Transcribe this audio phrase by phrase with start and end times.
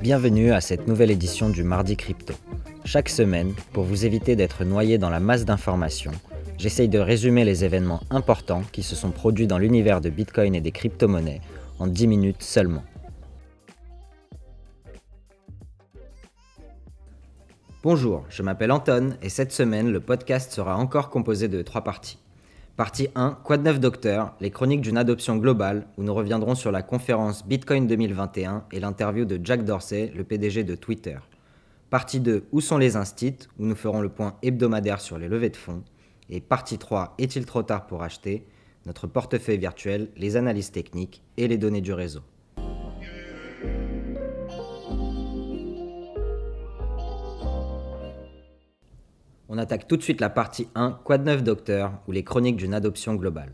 [0.00, 2.34] Bienvenue à cette nouvelle édition du Mardi Crypto.
[2.84, 6.12] Chaque semaine, pour vous éviter d'être noyé dans la masse d'informations,
[6.58, 10.60] j'essaye de résumer les événements importants qui se sont produits dans l'univers de Bitcoin et
[10.60, 11.40] des crypto-monnaies
[11.78, 12.84] en 10 minutes seulement.
[17.82, 22.18] Bonjour, je m'appelle Anton et cette semaine, le podcast sera encore composé de trois parties.
[22.76, 26.70] Partie 1, Quoi de neuf docteur, les chroniques d'une adoption globale, où nous reviendrons sur
[26.70, 31.16] la conférence Bitcoin 2021 et l'interview de Jack Dorsey, le PDG de Twitter.
[31.88, 35.48] Partie 2, Où sont les instits, où nous ferons le point hebdomadaire sur les levées
[35.48, 35.84] de fonds.
[36.28, 38.46] Et partie 3, Est-il trop tard pour acheter?
[38.84, 42.20] Notre portefeuille virtuel, les analyses techniques et les données du réseau.
[49.48, 52.56] On attaque tout de suite la partie 1, Quoi de neuf docteur, ou les chroniques
[52.56, 53.52] d'une adoption globale.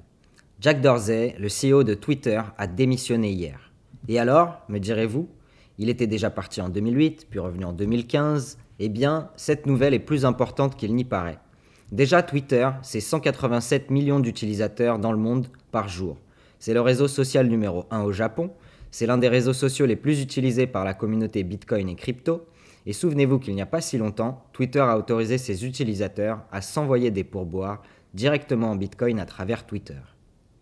[0.59, 3.73] Jack Dorsey, le CEO de Twitter, a démissionné hier.
[4.09, 5.29] Et alors, me direz-vous
[5.77, 8.57] Il était déjà parti en 2008, puis revenu en 2015.
[8.79, 11.39] Eh bien, cette nouvelle est plus importante qu'il n'y paraît.
[11.91, 16.17] Déjà, Twitter, c'est 187 millions d'utilisateurs dans le monde par jour.
[16.59, 18.51] C'est le réseau social numéro 1 au Japon.
[18.91, 22.47] C'est l'un des réseaux sociaux les plus utilisés par la communauté Bitcoin et crypto.
[22.87, 27.11] Et souvenez-vous qu'il n'y a pas si longtemps, Twitter a autorisé ses utilisateurs à s'envoyer
[27.11, 27.83] des pourboires
[28.15, 29.99] directement en Bitcoin à travers Twitter.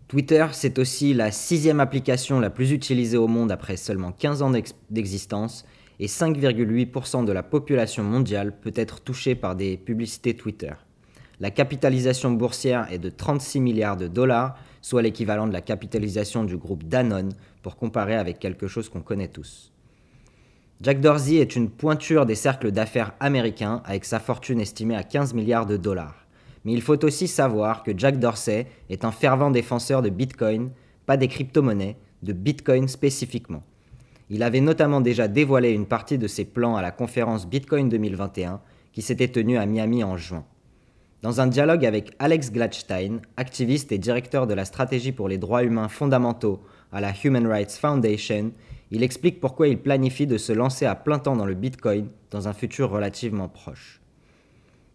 [0.08, 4.52] Twitter, c'est aussi la sixième application la plus utilisée au monde après seulement 15 ans
[4.90, 5.64] d'existence
[6.00, 10.72] et 5,8% de la population mondiale peut être touchée par des publicités Twitter.
[11.38, 16.56] La capitalisation boursière est de 36 milliards de dollars, soit l'équivalent de la capitalisation du
[16.56, 19.72] groupe Danone, pour comparer avec quelque chose qu'on connaît tous.
[20.82, 25.34] Jack Dorsey est une pointure des cercles d'affaires américains avec sa fortune estimée à 15
[25.34, 26.26] milliards de dollars.
[26.64, 30.70] Mais il faut aussi savoir que Jack Dorsey est un fervent défenseur de Bitcoin,
[31.04, 33.62] pas des crypto-monnaies, de Bitcoin spécifiquement.
[34.30, 38.62] Il avait notamment déjà dévoilé une partie de ses plans à la conférence Bitcoin 2021
[38.94, 40.46] qui s'était tenue à Miami en juin.
[41.20, 45.62] Dans un dialogue avec Alex Gladstein, activiste et directeur de la stratégie pour les droits
[45.62, 48.52] humains fondamentaux à la Human Rights Foundation,
[48.90, 52.48] il explique pourquoi il planifie de se lancer à plein temps dans le Bitcoin dans
[52.48, 54.00] un futur relativement proche.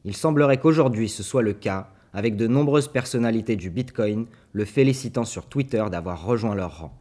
[0.04, 5.26] Il semblerait qu'aujourd'hui ce soit le cas, avec de nombreuses personnalités du Bitcoin le félicitant
[5.26, 6.98] sur Twitter d'avoir rejoint leur rang.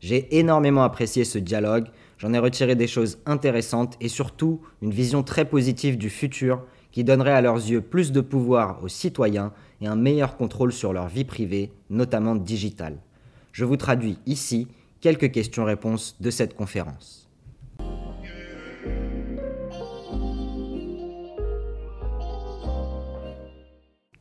[0.00, 5.22] J'ai énormément apprécié ce dialogue, j'en ai retiré des choses intéressantes et surtout une vision
[5.22, 6.62] très positive du futur
[6.92, 10.92] qui donnerait à leurs yeux plus de pouvoir aux citoyens et un meilleur contrôle sur
[10.92, 12.98] leur vie privée, notamment digitale.
[13.52, 14.68] Je vous traduis ici
[15.00, 17.28] quelques questions-réponses de cette conférence.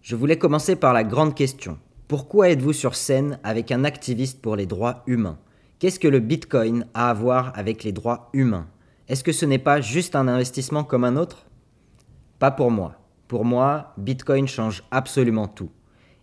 [0.02, 1.78] Je voulais commencer par la grande question.
[2.08, 5.38] Pourquoi êtes-vous sur scène avec un activiste pour les droits humains?
[5.80, 8.68] Qu'est-ce que le Bitcoin a à voir avec les droits humains?
[9.10, 11.46] Est-ce que ce n'est pas juste un investissement comme un autre?
[12.40, 12.96] Pas pour moi.
[13.28, 15.72] Pour moi, Bitcoin change absolument tout.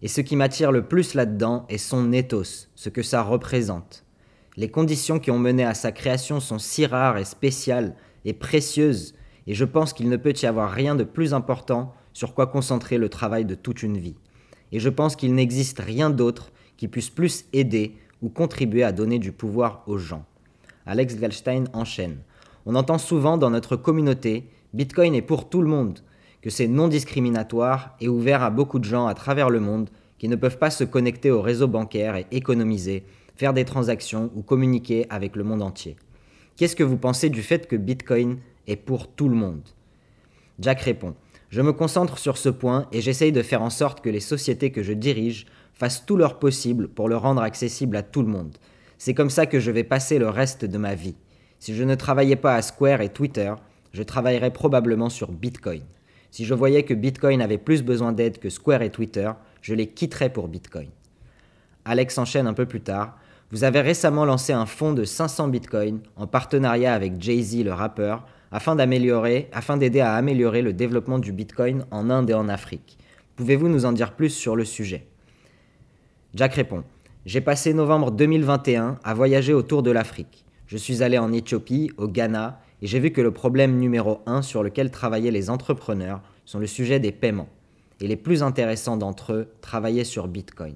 [0.00, 4.03] Et ce qui m'attire le plus là-dedans est son ethos, ce que ça représente.
[4.56, 9.14] Les conditions qui ont mené à sa création sont si rares et spéciales et précieuses,
[9.46, 12.96] et je pense qu'il ne peut y avoir rien de plus important sur quoi concentrer
[12.96, 14.16] le travail de toute une vie.
[14.72, 19.18] Et je pense qu'il n'existe rien d'autre qui puisse plus aider ou contribuer à donner
[19.18, 20.24] du pouvoir aux gens.
[20.86, 22.18] Alex Galstein enchaîne.
[22.64, 26.00] On entend souvent dans notre communauté Bitcoin est pour tout le monde,
[26.42, 29.88] que c'est non discriminatoire et ouvert à beaucoup de gens à travers le monde
[30.18, 33.04] qui ne peuvent pas se connecter au réseau bancaire et économiser
[33.36, 35.96] faire des transactions ou communiquer avec le monde entier.
[36.56, 39.68] Qu'est-ce que vous pensez du fait que Bitcoin est pour tout le monde?
[40.60, 41.14] Jack répond
[41.50, 44.70] Je me concentre sur ce point et j'essaye de faire en sorte que les sociétés
[44.70, 48.56] que je dirige fassent tout leur possible pour le rendre accessible à tout le monde.
[48.98, 51.16] C'est comme ça que je vais passer le reste de ma vie.
[51.58, 53.52] Si je ne travaillais pas à Square et Twitter,
[53.92, 55.82] je travaillerais probablement sur Bitcoin.
[56.30, 59.30] Si je voyais que Bitcoin avait plus besoin d'aide que Square et Twitter,
[59.62, 60.88] je les quitterais pour Bitcoin.
[61.84, 63.18] Alex enchaîne un peu plus tard.
[63.54, 68.26] Vous avez récemment lancé un fonds de 500 bitcoins en partenariat avec Jay-Z, le rappeur,
[68.50, 72.98] afin d'améliorer, afin d'aider à améliorer le développement du bitcoin en Inde et en Afrique.
[73.36, 75.06] Pouvez-vous nous en dire plus sur le sujet?
[76.34, 76.82] Jack répond
[77.26, 80.44] J'ai passé novembre 2021 à voyager autour de l'Afrique.
[80.66, 84.42] Je suis allé en Éthiopie, au Ghana, et j'ai vu que le problème numéro un
[84.42, 87.50] sur lequel travaillaient les entrepreneurs sont le sujet des paiements.
[88.00, 90.74] Et les plus intéressants d'entre eux travaillaient sur Bitcoin.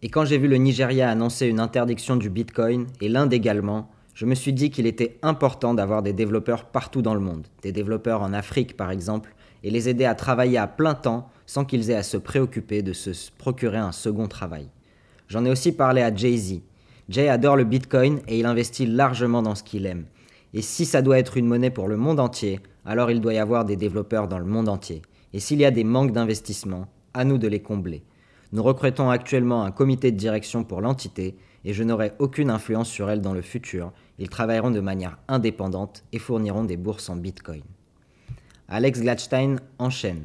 [0.00, 4.26] Et quand j'ai vu le Nigeria annoncer une interdiction du Bitcoin, et l'Inde également, je
[4.26, 8.22] me suis dit qu'il était important d'avoir des développeurs partout dans le monde, des développeurs
[8.22, 9.34] en Afrique par exemple,
[9.64, 12.92] et les aider à travailler à plein temps sans qu'ils aient à se préoccuper de
[12.92, 14.68] se procurer un second travail.
[15.26, 16.60] J'en ai aussi parlé à Jay-Z.
[17.08, 20.04] Jay adore le Bitcoin et il investit largement dans ce qu'il aime.
[20.54, 23.38] Et si ça doit être une monnaie pour le monde entier, alors il doit y
[23.38, 25.02] avoir des développeurs dans le monde entier.
[25.32, 28.04] Et s'il y a des manques d'investissement, à nous de les combler.
[28.52, 33.10] Nous recrutons actuellement un comité de direction pour l'entité et je n'aurai aucune influence sur
[33.10, 33.92] elle dans le futur.
[34.18, 37.62] Ils travailleront de manière indépendante et fourniront des bourses en Bitcoin.
[38.68, 40.24] Alex Gladstein enchaîne.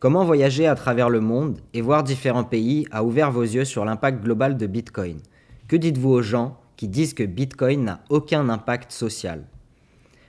[0.00, 3.84] Comment voyager à travers le monde et voir différents pays a ouvert vos yeux sur
[3.84, 5.18] l'impact global de Bitcoin?
[5.66, 9.44] Que dites-vous aux gens qui disent que Bitcoin n'a aucun impact social?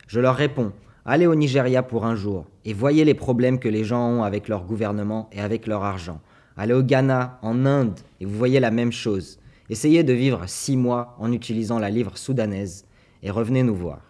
[0.08, 0.74] Je leur réponds,
[1.06, 4.50] allez au Nigeria pour un jour et voyez les problèmes que les gens ont avec
[4.50, 6.20] leur gouvernement et avec leur argent.
[6.62, 9.40] Allez au Ghana, en Inde, et vous voyez la même chose.
[9.70, 12.84] Essayez de vivre six mois en utilisant la livre soudanaise
[13.24, 14.02] et revenez nous voir.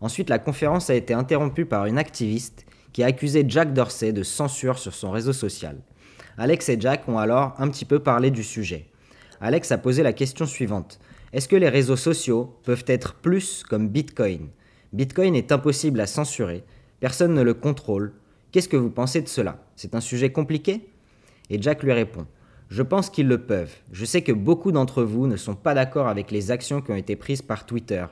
[0.00, 2.64] Ensuite, la conférence a été interrompue par une activiste
[2.94, 5.76] qui a accusé Jack Dorsey de censure sur son réseau social.
[6.38, 8.86] Alex et Jack ont alors un petit peu parlé du sujet.
[9.42, 11.00] Alex a posé la question suivante.
[11.34, 14.48] Est-ce que les réseaux sociaux peuvent être plus comme Bitcoin?
[14.94, 16.64] Bitcoin est impossible à censurer,
[16.98, 18.14] personne ne le contrôle.
[18.52, 19.66] Qu'est-ce que vous pensez de cela?
[19.76, 20.88] C'est un sujet compliqué?
[21.50, 22.26] Et Jack lui répond
[22.68, 23.74] Je pense qu'ils le peuvent.
[23.92, 26.96] Je sais que beaucoup d'entre vous ne sont pas d'accord avec les actions qui ont
[26.96, 28.04] été prises par Twitter.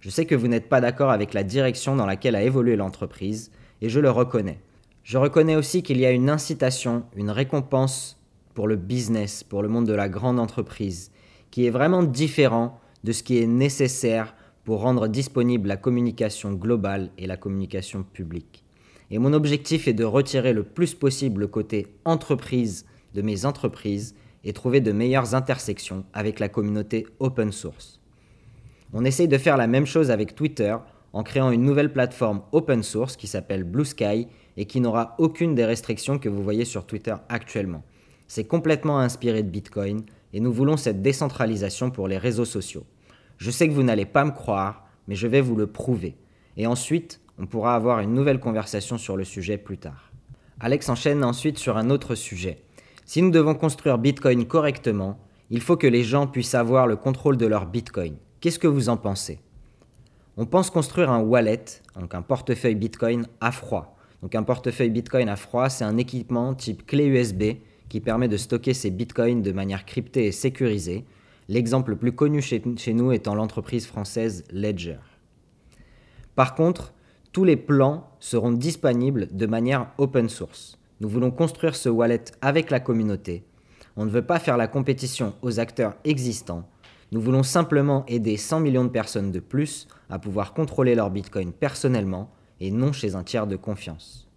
[0.00, 3.50] Je sais que vous n'êtes pas d'accord avec la direction dans laquelle a évolué l'entreprise,
[3.80, 4.60] et je le reconnais.
[5.02, 8.18] Je reconnais aussi qu'il y a une incitation, une récompense
[8.54, 11.10] pour le business, pour le monde de la grande entreprise,
[11.50, 14.34] qui est vraiment différent de ce qui est nécessaire
[14.64, 18.64] pour rendre disponible la communication globale et la communication publique.
[19.10, 24.14] Et mon objectif est de retirer le plus possible le côté entreprise de mes entreprises
[24.44, 28.00] et trouver de meilleures intersections avec la communauté open source.
[28.92, 30.76] On essaye de faire la même chose avec Twitter
[31.12, 35.54] en créant une nouvelle plateforme open source qui s'appelle Blue Sky et qui n'aura aucune
[35.54, 37.82] des restrictions que vous voyez sur Twitter actuellement.
[38.26, 40.02] C'est complètement inspiré de Bitcoin
[40.32, 42.84] et nous voulons cette décentralisation pour les réseaux sociaux.
[43.38, 46.16] Je sais que vous n'allez pas me croire, mais je vais vous le prouver.
[46.56, 50.10] Et ensuite, on pourra avoir une nouvelle conversation sur le sujet plus tard.
[50.60, 52.58] Alex enchaîne ensuite sur un autre sujet.
[53.04, 55.18] Si nous devons construire Bitcoin correctement,
[55.50, 58.16] il faut que les gens puissent avoir le contrôle de leur Bitcoin.
[58.40, 59.40] Qu'est-ce que vous en pensez?
[60.36, 61.64] On pense construire un wallet,
[61.98, 63.96] donc un portefeuille Bitcoin à froid.
[64.22, 67.58] Donc un portefeuille Bitcoin à froid, c'est un équipement type clé USB
[67.88, 71.04] qui permet de stocker ses Bitcoins de manière cryptée et sécurisée.
[71.48, 74.98] L'exemple le plus connu chez, chez nous étant l'entreprise française Ledger.
[76.34, 76.92] Par contre,
[77.38, 80.76] tous les plans seront disponibles de manière open source.
[81.00, 83.44] Nous voulons construire ce wallet avec la communauté.
[83.94, 86.68] On ne veut pas faire la compétition aux acteurs existants.
[87.12, 91.52] Nous voulons simplement aider 100 millions de personnes de plus à pouvoir contrôler leur Bitcoin
[91.52, 94.28] personnellement et non chez un tiers de confiance.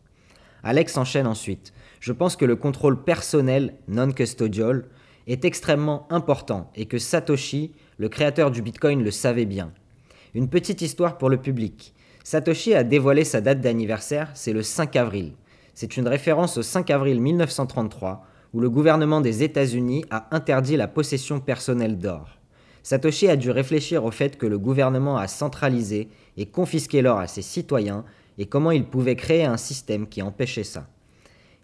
[0.62, 1.74] Alex enchaîne ensuite.
[2.02, 4.86] Je pense que le contrôle personnel non custodial
[5.26, 9.74] est extrêmement important et que Satoshi, le créateur du Bitcoin, le savait bien.
[10.36, 11.96] Une petite histoire pour le public.
[12.24, 15.34] Satoshi a dévoilé sa date d'anniversaire, c'est le 5 avril.
[15.74, 20.88] C'est une référence au 5 avril 1933, où le gouvernement des États-Unis a interdit la
[20.88, 22.38] possession personnelle d'or.
[22.84, 27.28] Satoshi a dû réfléchir au fait que le gouvernement a centralisé et confisqué l'or à
[27.28, 28.04] ses citoyens
[28.38, 30.88] et comment il pouvait créer un système qui empêchait ça.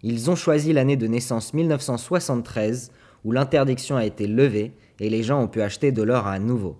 [0.02, 2.92] Ils ont choisi l'année de naissance 1973
[3.24, 6.78] où l'interdiction a été levée et les gens ont pu acheter de l'or à nouveau.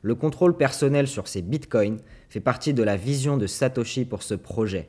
[0.00, 1.98] Le contrôle personnel sur ces bitcoins
[2.34, 4.88] fait partie de la vision de Satoshi pour ce projet.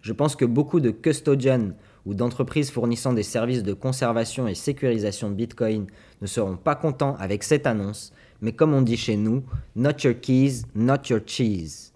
[0.00, 1.74] Je pense que beaucoup de custodians
[2.06, 5.88] ou d'entreprises fournissant des services de conservation et sécurisation de Bitcoin
[6.22, 9.42] ne seront pas contents avec cette annonce, mais comme on dit chez nous,
[9.74, 11.92] not your keys, not your cheese.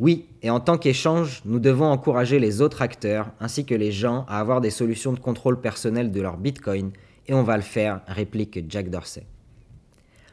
[0.00, 4.24] Oui, et en tant qu'échange, nous devons encourager les autres acteurs ainsi que les gens
[4.26, 6.92] à avoir des solutions de contrôle personnel de leur Bitcoin,
[7.26, 9.26] et on va le faire, réplique Jack Dorsey.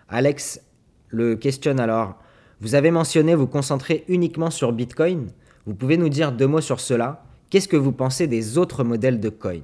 [0.08, 0.62] Alex
[1.10, 2.20] le questionne alors
[2.62, 5.28] vous avez mentionné vous concentrer uniquement sur Bitcoin.
[5.66, 9.20] Vous pouvez nous dire deux mots sur cela Qu'est-ce que vous pensez des autres modèles
[9.20, 9.60] de coin?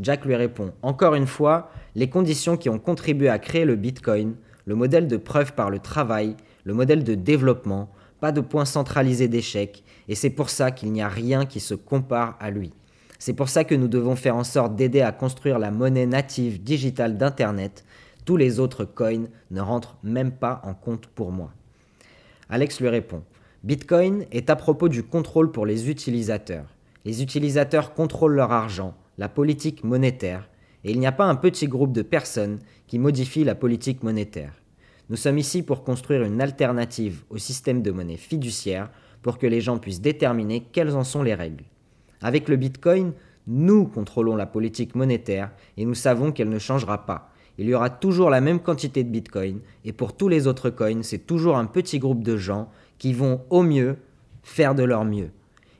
[0.00, 4.34] Jack lui répond Encore une fois, les conditions qui ont contribué à créer le Bitcoin,
[4.66, 7.88] le modèle de preuve par le travail, le modèle de développement,
[8.20, 11.74] pas de point centralisé d'échec, et c'est pour ça qu'il n'y a rien qui se
[11.74, 12.72] compare à lui.
[13.20, 16.62] C'est pour ça que nous devons faire en sorte d'aider à construire la monnaie native
[16.62, 17.84] digitale d'Internet.
[18.24, 21.52] Tous les autres coins ne rentrent même pas en compte pour moi.
[22.50, 23.22] Alex lui répond
[23.62, 26.74] Bitcoin est à propos du contrôle pour les utilisateurs.
[27.04, 30.48] Les utilisateurs contrôlent leur argent, la politique monétaire,
[30.84, 34.62] et il n'y a pas un petit groupe de personnes qui modifient la politique monétaire.
[35.10, 38.90] Nous sommes ici pour construire une alternative au système de monnaie fiduciaire
[39.20, 41.64] pour que les gens puissent déterminer quelles en sont les règles.
[42.22, 43.12] Avec le Bitcoin,
[43.46, 47.30] nous contrôlons la politique monétaire et nous savons qu'elle ne changera pas.
[47.58, 51.02] Il y aura toujours la même quantité de Bitcoin, et pour tous les autres coins,
[51.02, 53.96] c'est toujours un petit groupe de gens qui vont au mieux
[54.42, 55.30] faire de leur mieux.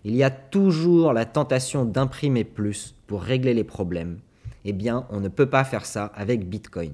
[0.04, 4.18] Il y a toujours la tentation d'imprimer plus pour régler les problèmes.
[4.64, 6.92] Eh bien, on ne peut pas faire ça avec Bitcoin.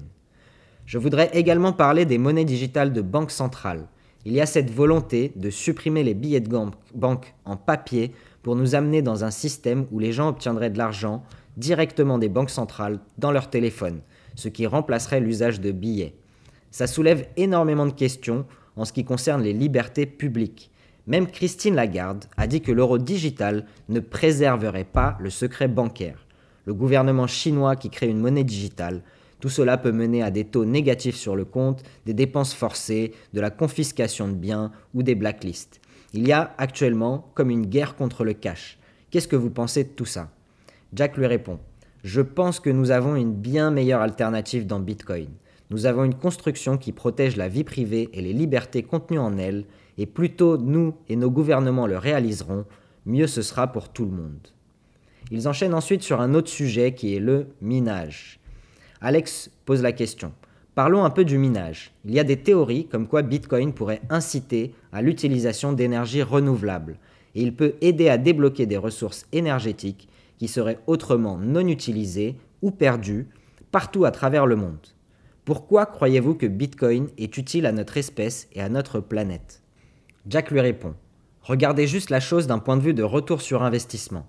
[0.85, 3.87] Je voudrais également parler des monnaies digitales de banque centrale.
[4.23, 6.49] Il y a cette volonté de supprimer les billets de
[6.93, 8.11] banque en papier
[8.43, 11.23] pour nous amener dans un système où les gens obtiendraient de l'argent
[11.57, 14.01] directement des banques centrales dans leur téléphone,
[14.35, 16.15] ce qui remplacerait l'usage de billets.
[16.71, 20.71] Ça soulève énormément de questions en ce qui concerne les libertés publiques.
[21.07, 26.25] Même Christine Lagarde a dit que l'euro digital ne préserverait pas le secret bancaire.
[26.65, 29.03] Le gouvernement chinois qui crée une monnaie digitale,
[29.39, 33.41] tout cela peut mener à des taux négatifs sur le compte, des dépenses forcées, de
[33.41, 35.79] la confiscation de biens ou des blacklists.
[36.13, 38.79] Il y a actuellement comme une guerre contre le cash.
[39.11, 40.31] Qu'est-ce que vous pensez de tout ça?
[40.93, 41.59] Jack lui répond
[42.05, 45.29] Je pense que nous avons une bien meilleure alternative dans Bitcoin.
[45.71, 49.65] Nous avons une construction qui protège la vie privée et les libertés contenues en elle,
[49.97, 52.65] et plus tôt nous et nos gouvernements le réaliseront,
[53.07, 54.47] mieux ce sera pour tout le monde.
[55.31, 58.39] Ils enchaînent ensuite sur un autre sujet qui est le minage.
[59.01, 60.31] Alex pose la question
[60.75, 61.91] Parlons un peu du minage.
[62.05, 66.99] Il y a des théories comme quoi Bitcoin pourrait inciter à l'utilisation d'énergie renouvelable
[67.33, 70.07] et il peut aider à débloquer des ressources énergétiques
[70.37, 73.27] qui seraient autrement non utilisées ou perdues
[73.71, 74.87] partout à travers le monde.
[75.43, 79.61] Pourquoi croyez-vous que Bitcoin est utile à notre espèce et à notre planète?
[80.27, 80.95] Jack lui répond
[81.41, 84.25] Regardez juste la chose d'un point de vue de retour sur investissement.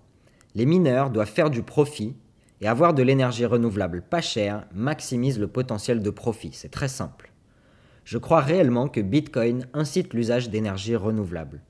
[0.55, 2.15] Les mineurs doivent faire du profit
[2.61, 6.51] et avoir de l'énergie renouvelable pas chère maximise le potentiel de profit.
[6.53, 7.33] C'est très simple.
[8.05, 11.63] Je crois réellement que Bitcoin incite l'usage d'énergie renouvelable.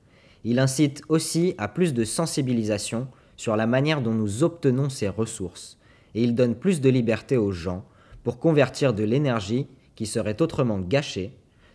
[0.43, 5.77] Il incite aussi à plus de sensibilisation sur la manière dont nous obtenons ces ressources,
[6.15, 7.85] et il donne plus de liberté aux gens
[8.23, 11.33] pour convertir de l'énergie qui serait autrement gâchée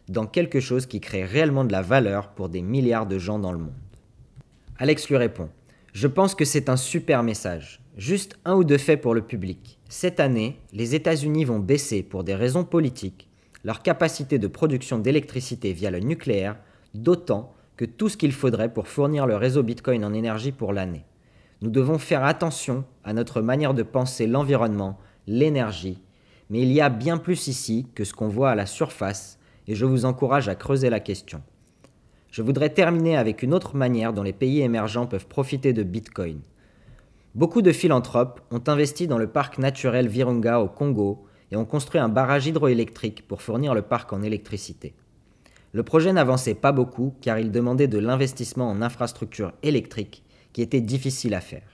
[0.09, 3.53] dans quelque chose qui crée réellement de la valeur pour des milliards de gens dans
[3.53, 3.73] le monde.
[4.79, 5.49] Alex lui répond
[5.93, 7.81] Je pense que c'est un super message.
[7.97, 9.79] Juste un ou deux faits pour le public.
[9.89, 13.29] Cette année, les États-Unis vont baisser pour des raisons politiques
[13.65, 16.57] leur capacité de production d'électricité via le nucléaire,
[16.95, 21.05] d'autant que tout ce qu'il faudrait pour fournir le réseau Bitcoin en énergie pour l'année.
[21.63, 26.03] Nous devons faire attention à notre manière de penser l'environnement, l'énergie,
[26.51, 29.39] mais il y a bien plus ici que ce qu'on voit à la surface,
[29.69, 31.41] et je vous encourage à creuser la question.
[32.33, 36.41] Je voudrais terminer avec une autre manière dont les pays émergents peuvent profiter de Bitcoin.
[37.37, 42.01] Beaucoup de philanthropes ont investi dans le parc naturel Virunga au Congo et ont construit
[42.01, 44.95] un barrage hydroélectrique pour fournir le parc en électricité.
[45.71, 50.81] Le projet n'avançait pas beaucoup car il demandait de l'investissement en infrastructures électriques qui était
[50.81, 51.69] difficile à faire.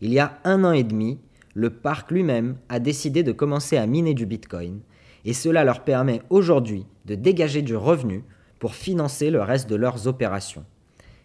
[0.00, 1.18] Il y a un an et demi,
[1.54, 4.80] le parc lui-même a décidé de commencer à miner du Bitcoin
[5.24, 8.24] et cela leur permet aujourd'hui de dégager du revenu
[8.58, 10.64] pour financer le reste de leurs opérations.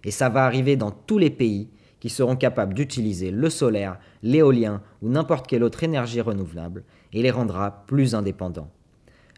[0.04, 1.70] Et ça va arriver dans tous les pays
[2.00, 6.84] qui seront capables d'utiliser le solaire, l'éolien ou n'importe quelle autre énergie renouvelable
[7.14, 8.72] et les rendra plus indépendants.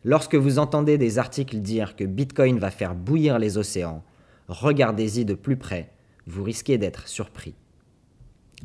[0.05, 4.03] Lorsque vous entendez des articles dire que Bitcoin va faire bouillir les océans,
[4.47, 5.92] regardez-y de plus près,
[6.27, 7.55] vous risquez d'être surpris.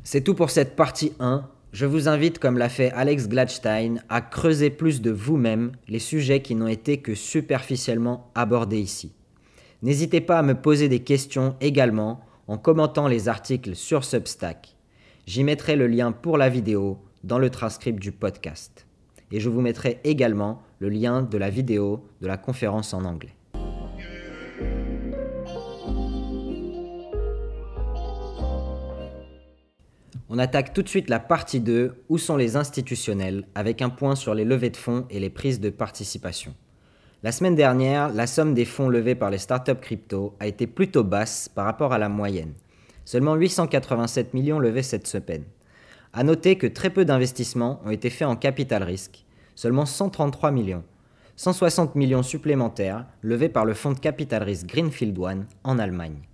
[0.05, 1.49] C'est tout pour cette partie 1.
[1.73, 6.41] Je vous invite, comme l'a fait Alex Gladstein, à creuser plus de vous-même les sujets
[6.41, 9.13] qui n'ont été que superficiellement abordés ici.
[9.83, 14.77] N'hésitez pas à me poser des questions également en commentant les articles sur Substack.
[15.27, 18.87] J'y mettrai le lien pour la vidéo dans le transcript du podcast.
[19.31, 23.38] Et je vous mettrai également le lien de la vidéo de la conférence en anglais.
[30.31, 34.15] On attaque tout de suite la partie 2, où sont les institutionnels, avec un point
[34.15, 36.55] sur les levées de fonds et les prises de participation.
[37.23, 41.03] La semaine dernière, la somme des fonds levés par les startups crypto a été plutôt
[41.03, 42.53] basse par rapport à la moyenne.
[43.07, 45.45] Seulement 887 millions levés cette semaine.
[46.13, 50.85] A noter que très peu d'investissements ont été faits en capital risque, seulement 133 millions.
[51.37, 56.28] 160 millions supplémentaires levés par le fonds de capital risque Greenfield One en Allemagne.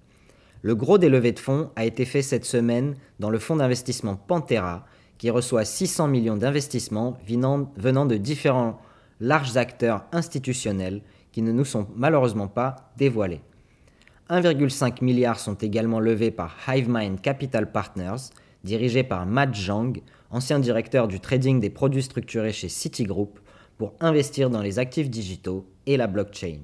[0.64, 4.16] Le gros des levées de fonds a été fait cette semaine dans le fonds d'investissement
[4.16, 4.86] Pantera,
[5.18, 8.80] qui reçoit 600 millions d'investissements venant de différents
[9.20, 11.02] larges acteurs institutionnels
[11.32, 13.42] qui ne nous sont malheureusement pas dévoilés.
[14.30, 18.30] 1,5 milliard sont également levés par HiveMind Capital Partners,
[18.64, 23.38] dirigé par Matt Zhang, ancien directeur du trading des produits structurés chez Citigroup,
[23.76, 26.60] pour investir dans les actifs digitaux et la blockchain.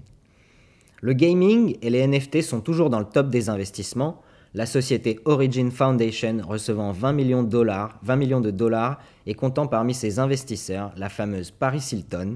[1.03, 4.21] Le gaming et les NFT sont toujours dans le top des investissements.
[4.53, 9.67] la société Origin Foundation recevant 20 millions de dollars, 20 millions de dollars et comptant
[9.67, 12.35] parmi ses investisseurs la fameuse Paris Hilton.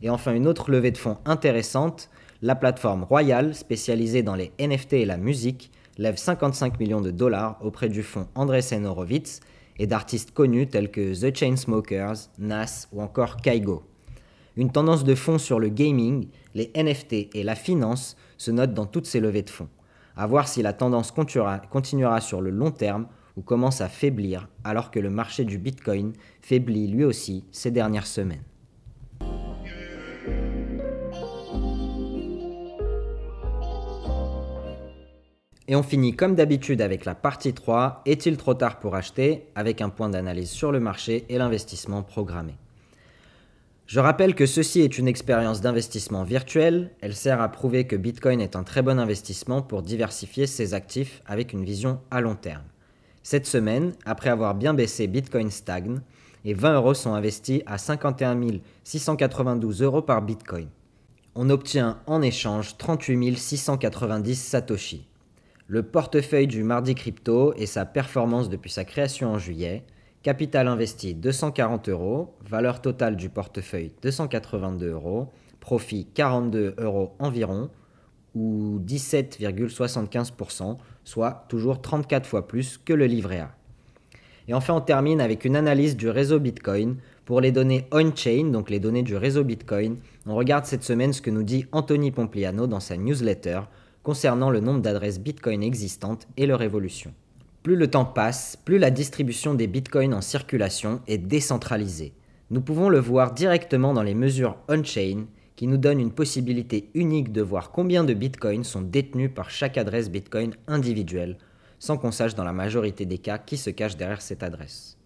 [0.00, 2.08] Et enfin une autre levée de fonds intéressante,
[2.40, 7.58] la plateforme Royal, spécialisée dans les NFT et la musique, lève 55 millions de dollars
[7.60, 9.40] auprès du fonds Andresen Horowitz
[9.78, 13.84] et d'artistes connus tels que The Chainsmokers, Nas ou encore Kaigo.
[14.54, 18.84] Une tendance de fond sur le gaming, les NFT et la finance se notent dans
[18.84, 19.70] toutes ces levées de fonds.
[20.14, 23.06] À voir si la tendance continuera sur le long terme
[23.38, 28.06] ou commence à faiblir alors que le marché du Bitcoin faiblit lui aussi ces dernières
[28.06, 28.42] semaines.
[35.66, 39.46] Et on finit comme d'habitude avec la partie 3, est-il trop tard pour acheter?
[39.54, 42.52] Avec un point d'analyse sur le marché et l'investissement programmé.
[43.86, 48.40] Je rappelle que ceci est une expérience d'investissement virtuelle, elle sert à prouver que Bitcoin
[48.40, 52.62] est un très bon investissement pour diversifier ses actifs avec une vision à long terme.
[53.22, 56.00] Cette semaine, après avoir bien baissé, Bitcoin stagne
[56.44, 58.40] et 20 euros sont investis à 51
[58.84, 60.68] 692 euros par Bitcoin.
[61.34, 65.06] On obtient en échange 38 690 Satoshi.
[65.66, 69.84] Le portefeuille du mardi crypto et sa performance depuis sa création en juillet
[70.22, 77.70] Capital investi 240 euros, valeur totale du portefeuille 282 euros, profit 42 euros environ,
[78.36, 83.50] ou 17,75%, soit toujours 34 fois plus que le livret A.
[84.46, 86.96] Et enfin, on termine avec une analyse du réseau Bitcoin.
[87.24, 91.22] Pour les données on-chain, donc les données du réseau Bitcoin, on regarde cette semaine ce
[91.22, 93.60] que nous dit Anthony Pompliano dans sa newsletter
[94.02, 97.12] concernant le nombre d'adresses Bitcoin existantes et leur évolution.
[97.62, 102.12] Plus le temps passe, plus la distribution des bitcoins en circulation est décentralisée.
[102.50, 107.30] Nous pouvons le voir directement dans les mesures on-chain qui nous donnent une possibilité unique
[107.30, 111.38] de voir combien de bitcoins sont détenus par chaque adresse bitcoin individuelle,
[111.78, 114.98] sans qu'on sache dans la majorité des cas qui se cache derrière cette adresse.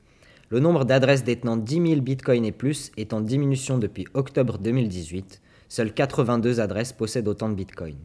[0.49, 5.43] Le nombre d'adresses détenant 10 000 bitcoins et plus est en diminution depuis octobre 2018,
[5.69, 7.99] seules 82 adresses possèdent autant de bitcoins.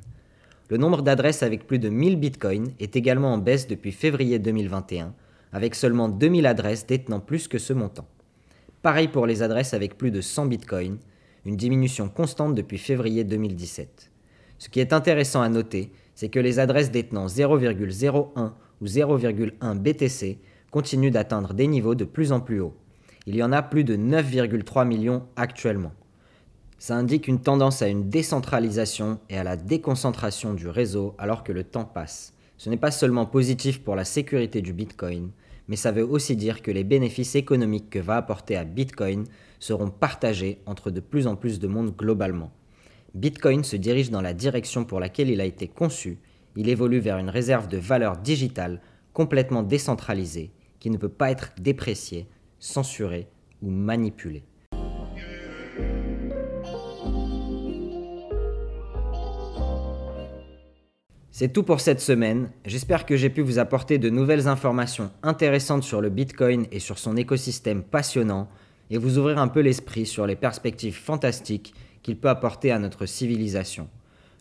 [0.71, 5.13] Le nombre d'adresses avec plus de 1000 bitcoins est également en baisse depuis février 2021,
[5.51, 8.07] avec seulement 2000 adresses détenant plus que ce montant.
[8.81, 10.97] Pareil pour les adresses avec plus de 100 bitcoins,
[11.43, 14.11] une diminution constante depuis février 2017.
[14.59, 20.39] Ce qui est intéressant à noter, c'est que les adresses détenant 0,01 ou 0,1 BTC
[20.71, 22.77] continuent d'atteindre des niveaux de plus en plus hauts.
[23.25, 25.91] Il y en a plus de 9,3 millions actuellement.
[26.81, 31.51] Ça indique une tendance à une décentralisation et à la déconcentration du réseau alors que
[31.51, 32.33] le temps passe.
[32.57, 35.29] Ce n'est pas seulement positif pour la sécurité du Bitcoin,
[35.67, 39.25] mais ça veut aussi dire que les bénéfices économiques que va apporter à Bitcoin
[39.59, 42.51] seront partagés entre de plus en plus de monde globalement.
[43.13, 46.17] Bitcoin se dirige dans la direction pour laquelle il a été conçu,
[46.55, 48.81] il évolue vers une réserve de valeur digitale
[49.13, 53.27] complètement décentralisée qui ne peut pas être dépréciée, censurée
[53.61, 54.45] ou manipulée.
[61.33, 62.49] C'est tout pour cette semaine.
[62.65, 66.99] J'espère que j'ai pu vous apporter de nouvelles informations intéressantes sur le Bitcoin et sur
[66.99, 68.49] son écosystème passionnant
[68.89, 73.05] et vous ouvrir un peu l'esprit sur les perspectives fantastiques qu'il peut apporter à notre
[73.05, 73.87] civilisation.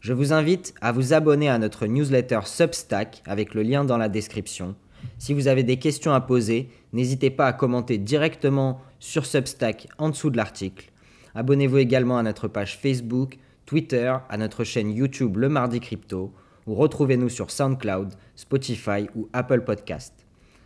[0.00, 4.09] Je vous invite à vous abonner à notre newsletter Substack avec le lien dans la
[4.09, 4.74] description.
[5.16, 10.09] Si vous avez des questions à poser, n'hésitez pas à commenter directement sur Substack en
[10.09, 10.90] dessous de l'article.
[11.37, 16.33] Abonnez-vous également à notre page Facebook, Twitter, à notre chaîne YouTube Le Mardi Crypto
[16.66, 20.14] ou retrouvez-nous sur SoundCloud, Spotify ou Apple Podcast.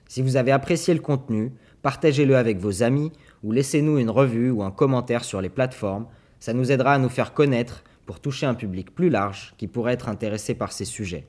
[0.09, 1.53] Si vous avez apprécié le contenu,
[1.83, 6.07] partagez-le avec vos amis ou laissez-nous une revue ou un commentaire sur les plateformes.
[6.41, 9.95] Ça nous aidera à nous faire connaître pour toucher un public plus large qui pourrait
[9.95, 11.27] être intéressé par ces sujets.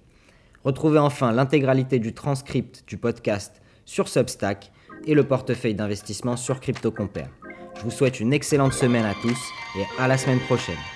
[0.63, 4.71] Retrouvez enfin l'intégralité du transcript du podcast sur Substack
[5.06, 7.30] et le portefeuille d'investissement sur CryptoCompare.
[7.78, 9.39] Je vous souhaite une excellente semaine à tous
[9.78, 10.94] et à la semaine prochaine.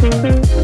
[0.00, 0.59] Thank you.